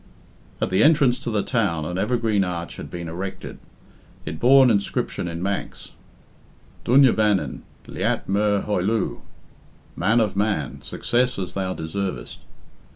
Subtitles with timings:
[0.59, 3.59] At the entrance to the town an evergreen arch had been erected.
[4.25, 5.91] It bore an inscription in Manx:
[6.85, 9.19] "Dooiney Vannin, lhiat myr hoilloo"
[9.95, 12.39] "Man of Man, success as thou deservest."